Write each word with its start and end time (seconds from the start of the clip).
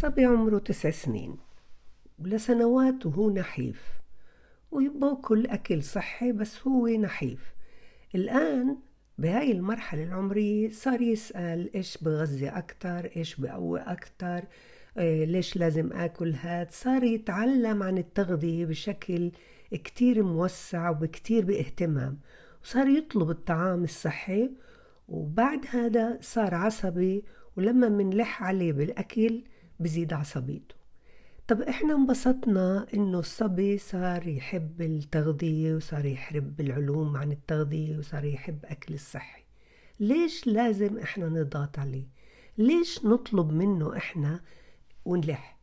صبي 0.00 0.24
عمره 0.24 0.58
تسع 0.58 0.90
سنين 0.90 1.36
ولسنوات 2.18 3.06
وهو 3.06 3.30
نحيف 3.30 3.82
ويباكل 4.70 5.46
أكل 5.46 5.82
صحي 5.82 6.32
بس 6.32 6.66
هو 6.66 6.88
نحيف. 6.88 7.54
الآن 8.14 8.76
بهاي 9.18 9.52
المرحلة 9.52 10.02
العمرية 10.02 10.70
صار 10.70 11.00
يسأل 11.00 11.74
إيش 11.74 11.98
بغذي 11.98 12.48
أكتر 12.48 13.10
إيش 13.16 13.40
بقوي 13.40 13.80
أكتر 13.80 14.44
إيه 14.98 15.24
ليش 15.24 15.56
لازم 15.56 15.92
آكل 15.92 16.32
هاد؟ 16.34 16.70
صار 16.70 17.04
يتعلم 17.04 17.82
عن 17.82 17.98
التغذية 17.98 18.66
بشكل 18.66 19.32
كتير 19.70 20.22
موسع 20.22 20.90
وبكتير 20.90 21.44
بإهتمام 21.44 22.18
وصار 22.64 22.88
يطلب 22.88 23.30
الطعام 23.30 23.84
الصحي 23.84 24.50
وبعد 25.08 25.66
هذا 25.70 26.18
صار 26.20 26.54
عصبي 26.54 27.24
ولما 27.56 27.88
منلح 27.88 28.42
عليه 28.42 28.72
بالأكل 28.72 29.42
بزيد 29.80 30.12
عصبيته 30.12 30.74
طب 31.48 31.62
إحنا 31.62 31.94
انبسطنا 31.94 32.86
إنه 32.94 33.18
الصبي 33.18 33.78
صار 33.78 34.28
يحب 34.28 34.82
التغذية 34.82 35.74
وصار 35.74 36.04
يحب 36.06 36.60
العلوم 36.60 37.16
عن 37.16 37.32
التغذية 37.32 37.98
وصار 37.98 38.24
يحب 38.24 38.58
أكل 38.64 38.94
الصحي. 38.94 39.42
ليش 40.00 40.46
لازم 40.46 40.98
إحنا 40.98 41.28
نضغط 41.28 41.78
عليه؟ 41.78 42.06
ليش 42.58 43.04
نطلب 43.04 43.52
منه 43.52 43.96
إحنا 43.96 44.40
ونلح؟ 45.04 45.58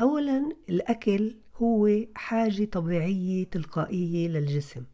اولا 0.00 0.56
الأكل 0.68 1.36
هو 1.56 1.90
حاجة 2.14 2.64
طبيعية 2.64 3.44
تلقائية 3.44 4.28
للجسم. 4.28 4.84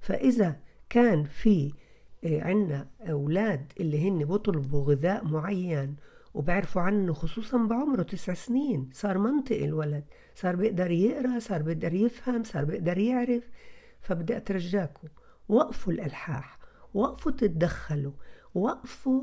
فإذا 0.00 0.60
كان 0.90 1.24
في 1.24 1.72
آه، 2.24 2.40
عنا 2.40 2.88
أولاد 3.00 3.72
اللي 3.80 4.08
هن 4.08 4.24
بطلبوا 4.24 4.84
غذاء 4.84 5.24
معين 5.24 5.96
وبعرفوا 6.34 6.82
عنه 6.82 7.12
خصوصا 7.12 7.58
بعمره 7.58 8.02
تسع 8.02 8.34
سنين. 8.34 8.90
صار 8.92 9.18
منطقي 9.18 9.64
الولد 9.64 10.04
صار 10.34 10.56
بيقدر 10.56 10.90
يقرأ 10.90 11.38
صار 11.38 11.62
بيقدر 11.62 11.94
يفهم 11.94 12.42
صار 12.44 12.64
بيقدر 12.64 12.98
يعرف. 12.98 13.42
فبدي 14.00 14.36
أترجاكم 14.36 15.08
وقفوا 15.48 15.92
الألحاح 15.92 16.58
وقفوا 16.94 17.32
تتدخلوا 17.32 18.12
وقفوا 18.54 19.22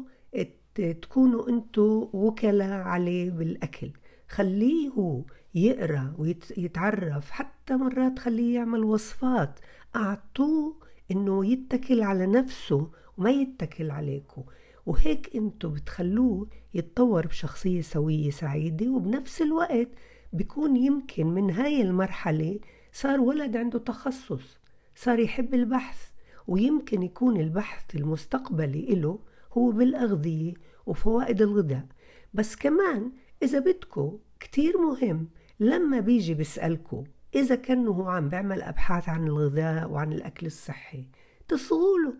تكونوا 0.76 1.50
أنتوا 1.50 2.08
وكلاء 2.14 2.82
عليه 2.82 3.32
بالأكل. 3.32 3.92
خليه 4.28 4.90
هو 4.90 5.22
يقرأ 5.56 6.14
ويتعرف 6.18 7.32
حتى 7.32 7.74
مرات 7.76 8.20
خليه 8.20 8.56
يعمل 8.56 8.84
وصفات. 8.84 9.60
أعطوه 9.96 10.76
إنه 11.12 11.46
يتكل 11.46 12.02
على 12.02 12.26
نفسه 12.26 12.92
وما 13.18 13.32
يتكل 13.32 13.92
عليكم. 13.92 14.44
وهيك 14.90 15.36
أنتوا 15.36 15.70
بتخلوه 15.70 16.48
يتطور 16.74 17.28
بشخصية 17.28 17.82
سوية 17.82 18.32
سعيدة 18.32 18.90
وبنفس 18.90 19.42
الوقت 19.42 19.88
بيكون 20.34 20.78
يمكن 20.78 21.28
من 21.28 21.52
هاي 21.52 21.82
المرحلة 21.82 22.60
صار 22.92 23.22
ولد 23.22 23.58
عنده 23.58 23.80
تخصص 23.80 24.60
صار 24.96 25.20
يحب 25.20 25.54
البحث 25.54 26.10
ويمكن 26.48 27.04
يكون 27.04 27.38
البحث 27.40 27.96
المستقبلي 27.96 28.96
له 28.96 29.20
هو 29.54 29.72
بالأغذية 29.72 30.54
وفوائد 30.86 31.42
الغذاء. 31.42 31.86
بس 32.34 32.56
كمان 32.56 33.12
إذا 33.44 33.60
بدكو 33.60 34.20
كتير 34.40 34.78
مهم 34.78 35.28
لما 35.60 36.00
بيجي 36.00 36.34
بيسألكو 36.34 37.04
إذا 37.36 37.56
كان 37.56 37.88
هو 37.88 38.10
عم 38.10 38.30
بيعمل 38.30 38.62
أبحاث 38.62 39.10
عن 39.10 39.28
الغذاء 39.28 39.90
وعن 39.90 40.14
الأكل 40.14 40.46
الصحي 40.46 41.06
تصغوله 41.48 42.14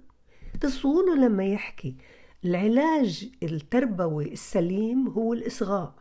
تصغوله 0.62 1.16
لما 1.16 1.46
يحكي. 1.46 1.96
العلاج 2.46 3.32
التربوي 3.44 4.34
السليم 4.34 5.08
هو 5.08 5.34
الإصغاء. 5.34 5.94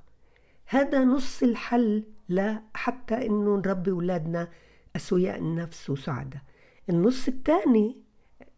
هذا 0.67 1.05
نص 1.05 1.42
الحل 1.42 2.05
لحتى 2.28 3.27
إنه 3.27 3.56
نربي 3.56 3.91
أولادنا 3.91 4.48
أسوياء 4.97 5.39
النفس 5.39 5.91
وسعداء 5.91 6.42
النص 6.91 7.29
الثاني 7.29 7.96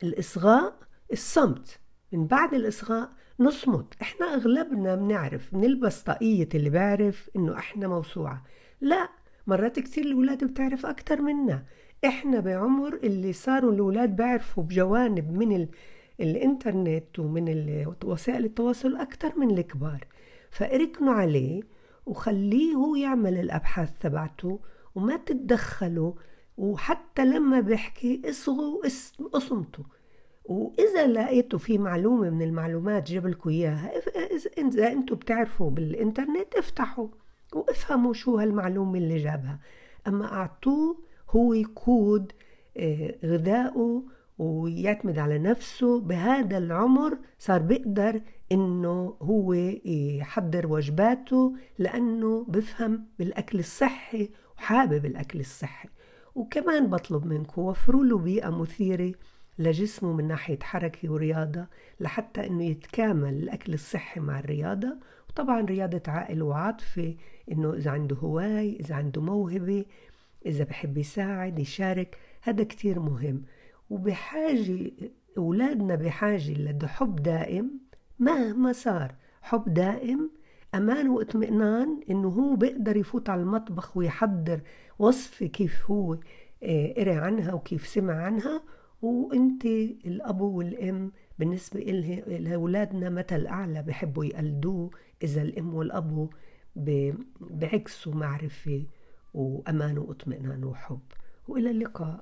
الإصغاء 0.02 0.78
الصمت. 1.12 1.78
من 2.12 2.26
بعد 2.26 2.54
الإصغاء 2.54 3.10
نصمت. 3.40 3.94
إحنا 4.02 4.34
أغلبنا 4.34 4.94
بنعرف 4.94 5.54
بنلبس 5.54 6.02
طاقية 6.02 6.48
اللي 6.54 6.70
بعرف 6.70 7.30
إنه 7.36 7.58
إحنا 7.58 7.88
موسوعة. 7.88 8.44
لا 8.80 9.08
مرات 9.46 9.78
كتير 9.78 10.04
الولاد 10.04 10.44
بتعرف 10.44 10.86
أكتر 10.86 11.22
منا. 11.22 11.64
إحنا 12.04 12.40
بعمر 12.40 12.94
اللي 12.94 13.32
صاروا 13.32 13.72
الولاد 13.72 14.16
بيعرفوا 14.16 14.62
بجوانب 14.62 15.32
من. 15.32 15.68
الإنترنت 16.20 17.18
ومن 17.18 17.84
وسائل 18.04 18.44
التواصل 18.44 18.96
أكتر 18.96 19.38
من 19.38 19.58
الكبار. 19.58 20.06
فأركنوا 20.50 21.12
عليه 21.12 21.62
وخليه 22.06 22.74
هو 22.74 22.96
يعمل 22.96 23.34
الأبحاث 23.38 23.90
تبعته 24.00 24.60
وما 24.94 25.16
تتدخلوا. 25.16 26.12
وحتى 26.58 27.24
لما 27.24 27.60
بيحكي 27.60 28.22
اصغوا 28.24 28.86
اصمتوا 29.34 29.84
وإذا 30.44 31.06
لقيتوا 31.06 31.58
في 31.58 31.78
معلومة 31.78 32.30
من 32.30 32.42
المعلومات 32.42 33.10
جاب 33.10 33.26
لكم 33.26 33.50
إياها. 33.50 33.92
اذا 34.58 34.92
أنتم 34.92 35.16
بتعرفوا 35.16 35.70
بالإنترنت 35.70 36.54
افتحوا 36.54 37.08
وافهموا 37.52 38.12
شو 38.12 38.38
هالمعلومة 38.38 38.98
اللي 38.98 39.16
جابها. 39.16 39.58
أما 40.06 40.32
أعطوه 40.32 40.96
هو 41.30 41.52
يقود 41.54 42.32
آه، 42.76 43.14
غذائه 43.24 44.02
ويعتمد 44.40 45.18
على 45.18 45.38
نفسه 45.38 46.00
بهذا 46.00 46.58
العمر 46.58 47.18
صار 47.38 47.62
بيقدر 47.62 48.20
إنه 48.52 49.16
هو 49.22 49.52
يحضر 49.84 50.66
وجباته 50.66 51.56
لأنه 51.78 52.44
بفهم 52.48 53.06
بالأكل 53.18 53.58
الصحي 53.58 54.30
وحابب 54.56 55.06
الأكل 55.06 55.40
الصحي. 55.40 55.88
وكمان 56.34 56.90
بطلب 56.90 57.26
منكم 57.26 57.62
وفروا 57.62 58.04
له 58.04 58.18
بيئة 58.18 58.50
مثيرة 58.50 59.12
لجسمه 59.58 60.12
من 60.12 60.28
ناحية 60.28 60.58
حركة 60.62 61.12
ورياضة 61.12 61.66
لحتى 62.00 62.46
إنه 62.46 62.64
يتكامل 62.64 63.34
الأكل 63.34 63.74
الصحي 63.74 64.20
مع 64.20 64.38
الرياضة. 64.38 64.96
وطبعا 65.28 65.60
رياضة 65.60 66.02
عقل 66.08 66.42
وعاطفة 66.42 67.14
إنه 67.52 67.74
إذا 67.74 67.90
عنده 67.90 68.16
هواي 68.16 68.76
إذا 68.80 68.94
عنده 68.94 69.20
موهبة 69.20 69.84
إذا 70.46 70.64
بحب 70.64 70.98
يساعد 70.98 71.58
يشارك 71.58 72.18
هذا 72.42 72.64
كتير 72.64 73.00
مهم. 73.00 73.42
وبحاجة 73.90 74.90
أولادنا 75.38 75.94
بحاجة 75.94 76.52
لحب 76.52 77.16
دائم 77.16 77.70
مهما 78.18 78.72
صار 78.72 79.14
حب 79.42 79.74
دائم 79.74 80.30
أمان 80.74 81.08
واطمئنان 81.08 82.00
إنه 82.10 82.28
هو 82.28 82.56
بيقدر 82.56 82.96
يفوت 82.96 83.30
على 83.30 83.40
المطبخ 83.42 83.96
ويحضر 83.96 84.60
وصفة 84.98 85.46
كيف 85.46 85.90
هو 85.90 86.18
آه، 86.62 86.94
قرأ 86.96 87.14
عنها 87.14 87.52
وكيف 87.52 87.86
سمع 87.86 88.14
عنها. 88.14 88.62
وإنت 89.02 89.64
الأب 90.06 90.40
والأم 90.40 91.12
بالنسبة 91.38 91.80
لأولادنا 92.28 93.08
مثل 93.08 93.46
أعلى 93.46 93.82
بحبوا 93.82 94.24
يقلدوه 94.24 94.90
إذا 95.22 95.42
الأم 95.42 95.74
والأب 95.74 96.28
بعكسوا 97.40 98.14
معرفة 98.14 98.86
وأمان 99.34 99.98
واطمئنان 99.98 100.64
وحب. 100.64 101.00
وإلى 101.48 101.70
اللقاء. 101.70 102.20